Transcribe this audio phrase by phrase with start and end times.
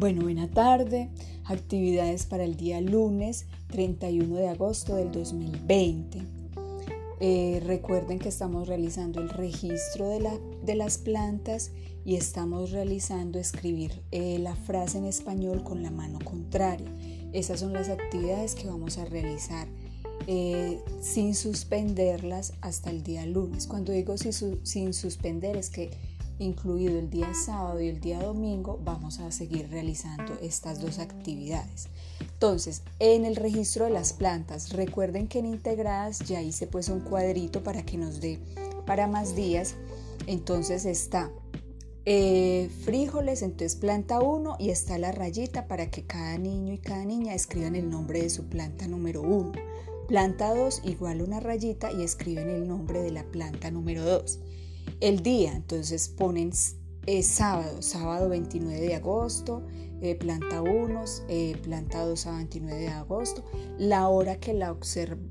[0.00, 1.10] Bueno, buena tarde.
[1.44, 6.22] Actividades para el día lunes 31 de agosto del 2020.
[7.20, 10.32] Eh, recuerden que estamos realizando el registro de, la,
[10.64, 11.72] de, las plantas
[12.06, 16.90] y estamos realizando escribir eh, la frase en español con la mano contraria.
[17.34, 19.68] Esas son las actividades que vamos a realizar
[20.26, 23.66] eh, sin suspenderlas hasta el día lunes.
[23.66, 25.90] Cuando digo sin suspender es que
[26.40, 31.88] incluido el día sábado y el día domingo, vamos a seguir realizando estas dos actividades.
[32.20, 37.00] Entonces, en el registro de las plantas, recuerden que en integradas ya hice pues un
[37.00, 38.38] cuadrito para que nos dé
[38.86, 39.74] para más días.
[40.26, 41.30] Entonces está
[42.06, 47.04] eh, frijoles, entonces planta 1 y está la rayita para que cada niño y cada
[47.04, 49.52] niña escriban el nombre de su planta número 1.
[50.08, 54.40] Planta 2 igual una rayita y escriben el nombre de la planta número 2
[55.00, 56.52] el día, entonces ponen
[57.06, 59.66] eh, sábado, sábado 29 de agosto,
[60.02, 63.44] eh, planta 1, eh, planta 2 a 29 de agosto,
[63.78, 64.76] la hora que la,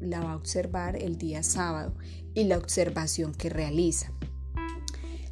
[0.00, 1.94] la va a observar el día sábado
[2.34, 4.12] y la observación que realiza.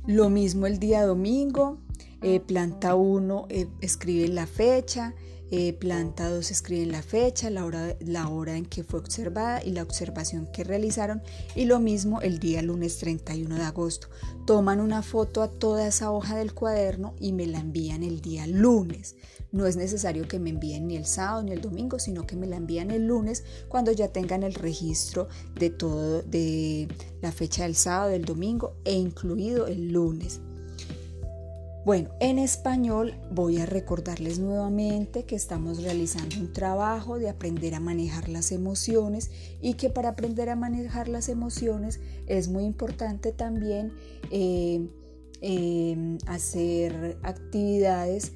[0.07, 1.79] Lo mismo el día domingo,
[2.47, 3.49] planta 1
[3.81, 5.15] escribe la fecha,
[5.51, 9.71] eh, planta 2 escriben la fecha, la hora, la hora en que fue observada y
[9.71, 11.23] la observación que realizaron.
[11.55, 14.09] Y lo mismo el día lunes 31 de agosto.
[14.45, 18.47] Toman una foto a toda esa hoja del cuaderno y me la envían el día
[18.47, 19.17] lunes.
[19.53, 22.47] No es necesario que me envíen ni el sábado ni el domingo, sino que me
[22.47, 26.89] la envían el lunes cuando ya tengan el registro de todo, de
[27.23, 30.41] la fecha del sábado, del domingo e incluido el lunes.
[31.87, 37.81] Bueno, en español voy a recordarles nuevamente que estamos realizando un trabajo de aprender a
[37.81, 39.31] manejar las emociones
[39.62, 43.93] y que para aprender a manejar las emociones es muy importante también
[44.33, 44.84] eh,
[45.43, 48.33] em, hacer actividades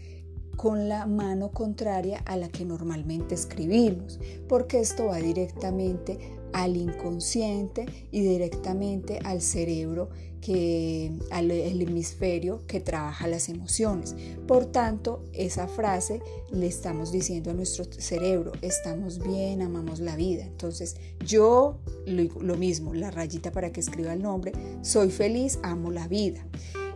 [0.55, 7.87] con la mano contraria a la que normalmente escribimos, porque esto va directamente al inconsciente
[8.11, 14.17] y directamente al cerebro que al hemisferio que trabaja las emociones.
[14.47, 20.45] Por tanto, esa frase le estamos diciendo a nuestro cerebro, estamos bien, amamos la vida.
[20.45, 25.91] Entonces, yo lo, lo mismo, la rayita para que escriba el nombre, soy feliz, amo
[25.91, 26.47] la vida.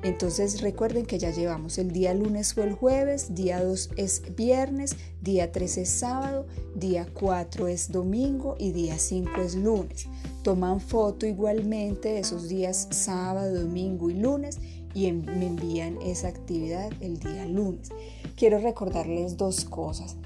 [0.05, 4.97] Entonces recuerden que ya llevamos el día lunes o el jueves, día 2 es viernes,
[5.23, 10.07] día 3 es sábado, día 4 es domingo y día 5 es lunes.
[10.43, 14.59] Toman foto igualmente de esos días sábado, domingo y lunes
[14.93, 17.89] y me envían esa actividad el día lunes.
[18.37, 20.17] Quiero recordarles dos cosas.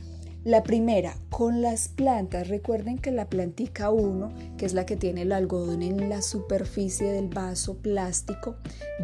[0.45, 5.23] La primera, con las plantas, recuerden que la plantica 1, que es la que tiene
[5.23, 8.57] el algodón en la superficie del vaso plástico,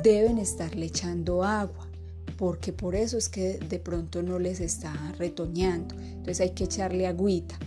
[0.03, 1.89] deben estarle echando agua,
[2.39, 5.97] porque por eso es que de pronto no les está retoñando.
[5.97, 7.59] Entonces hay que echarle agüita.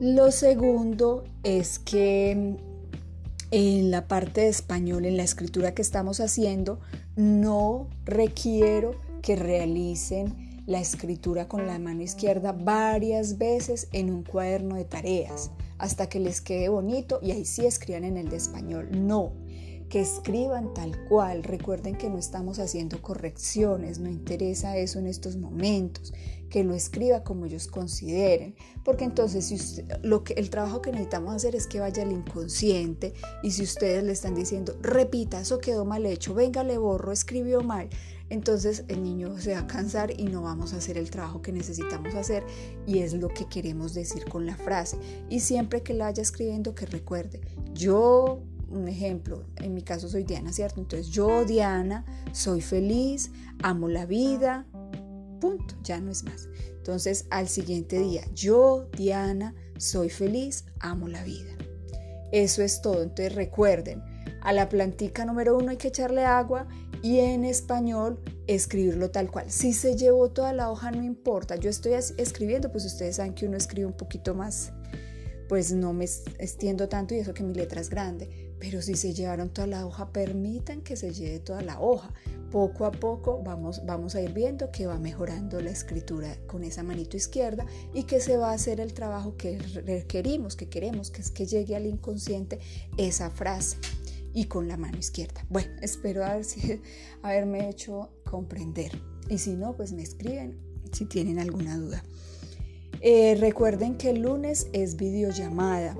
[0.00, 2.56] Lo segundo es que
[3.52, 6.80] en la parte de español, en la escritura que estamos haciendo,
[7.14, 14.74] no requiero que realicen la escritura con la mano izquierda varias veces en un cuaderno
[14.74, 18.88] de tareas hasta que les quede bonito y ahí sí escriban en el de español.
[18.92, 19.32] No,
[19.88, 21.42] que escriban tal cual.
[21.42, 26.12] Recuerden que no estamos haciendo correcciones, no interesa eso en estos momentos.
[26.50, 31.34] Que lo escriba como ellos consideren, porque entonces si lo que el trabajo que necesitamos
[31.34, 35.84] hacer es que vaya al inconsciente y si ustedes le están diciendo, repita, eso quedó
[35.84, 37.88] mal hecho, venga, le borro, escribió mal,
[38.28, 41.52] entonces el niño se va a cansar y no vamos a hacer el trabajo que
[41.52, 42.44] necesitamos hacer
[42.86, 44.98] y es lo que queremos decir con la frase.
[45.30, 47.40] Y siempre que la vaya escribiendo que recuerde,
[47.72, 50.80] yo, un ejemplo, en mi caso soy Diana, ¿cierto?
[50.80, 53.30] Entonces yo, Diana, soy feliz,
[53.62, 54.66] amo la vida,
[55.40, 56.48] punto, ya no es más.
[56.70, 61.52] Entonces al siguiente día, yo, Diana, soy feliz, amo la vida.
[62.32, 63.02] Eso es todo.
[63.02, 64.02] Entonces recuerden,
[64.42, 66.68] a la plantica número uno hay que echarle agua
[67.02, 69.50] y en español escribirlo tal cual.
[69.50, 73.46] Si se llevó toda la hoja no importa, yo estoy escribiendo, pues ustedes saben que
[73.46, 74.72] uno escribe un poquito más,
[75.48, 79.12] pues no me extiendo tanto y eso que mi letra es grande, pero si se
[79.12, 82.12] llevaron toda la hoja, permitan que se lleve toda la hoja.
[82.50, 86.84] Poco a poco vamos, vamos a ir viendo que va mejorando la escritura con esa
[86.84, 91.22] manito izquierda y que se va a hacer el trabajo que requerimos, que queremos, que
[91.22, 92.60] es que llegue al inconsciente
[92.96, 93.76] esa frase
[94.36, 95.46] y con la mano izquierda.
[95.48, 96.44] Bueno, espero haber,
[97.22, 98.92] haberme hecho comprender.
[99.30, 100.58] Y si no, pues me escriben
[100.92, 102.04] si tienen alguna duda.
[103.00, 105.96] Eh, recuerden que el lunes es videollamada.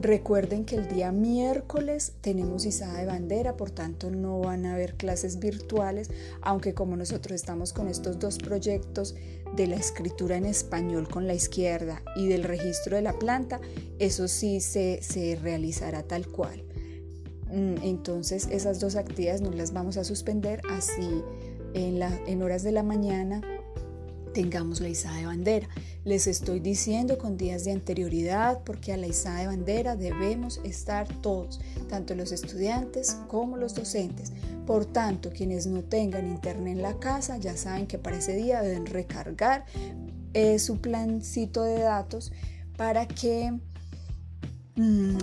[0.00, 4.96] Recuerden que el día miércoles tenemos izada de bandera, por tanto no van a haber
[4.96, 6.10] clases virtuales,
[6.42, 9.14] aunque como nosotros estamos con estos dos proyectos
[9.54, 13.60] de la escritura en español con la izquierda y del registro de la planta,
[14.00, 16.64] eso sí se, se realizará tal cual.
[17.50, 21.22] Mm, entonces esas dos actividades no las vamos a suspender así
[21.74, 23.42] en, horas de la mañana
[24.32, 25.68] tengamos la izada de bandera.
[26.04, 31.08] Les estoy diciendo con días de anterioridad porque a la izada de bandera debemos estar
[31.22, 34.32] todos, tanto los estudiantes como los docentes.
[34.66, 38.60] Por tanto, quienes no tengan internet en la casa ya saben que para ese día
[38.60, 39.64] deben recargar
[40.34, 42.30] eh, su plancito de datos
[42.76, 43.58] para que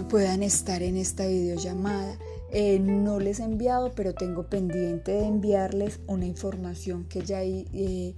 [0.10, 2.18] puedan estar en esta videollamada.
[2.52, 7.44] Eh, no les he enviado, pero tengo pendiente de enviarles una información que ya...
[7.44, 8.16] Eh,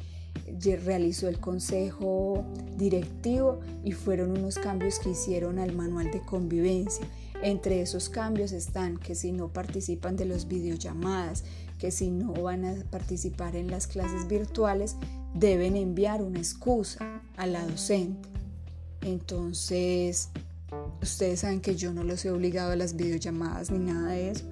[0.84, 2.46] realizó el consejo
[2.78, 7.06] directivo y fueron unos cambios que hicieron al manual de convivencia.
[7.42, 11.44] Entre esos cambios están que si no participan de los videollamadas,
[11.80, 14.96] que si no van a participar en las clases virtuales,
[15.34, 18.30] deben enviar una excusa a la docente.
[19.02, 20.30] Entonces,
[21.02, 24.46] ustedes saben que yo no los he obligado a las videollamadas ni nada de eso,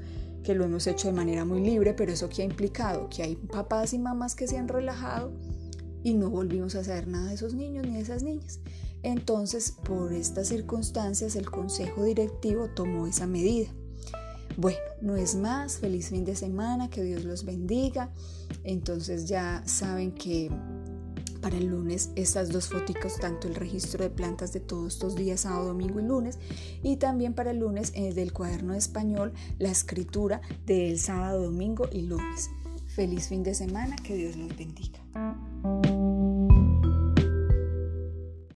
[0.44, 3.36] que lo hemos hecho de manera muy libre, pero eso que ha implicado que hay
[3.36, 5.32] papás y mamás que se han relajado
[6.04, 8.60] y no volvimos a saber nada de esos niños ni de esas niñas.
[9.04, 13.70] Entonces, por estas circunstancias, el Consejo Directivo tomó esa medida.
[14.56, 18.12] Bueno, no es más, feliz fin de semana, que Dios los bendiga.
[18.64, 20.50] Entonces ya saben que
[21.44, 25.42] para el lunes estas dos fotos, tanto el registro de plantas de todos estos días,
[25.42, 26.40] sábado, domingo y lunes,
[26.82, 31.88] y también para el lunes eh, del cuaderno de español, la escritura del sábado, domingo
[31.92, 32.50] y lunes.
[32.88, 35.00] Feliz fin de semana, que Dios los bendiga.